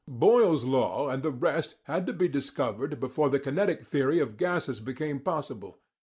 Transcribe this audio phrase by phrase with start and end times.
[0.07, 4.79] Boyle's law and the rest had to be discovered before the kinetic theory of gases
[4.79, 5.77] became possible.